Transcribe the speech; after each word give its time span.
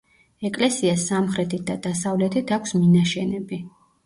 ეკლესიას 0.47 1.03
სამხრეთით 1.11 1.67
და 1.67 1.75
დასავლეთით 1.83 2.55
აქვს 2.59 2.75
მინაშენები. 2.81 3.63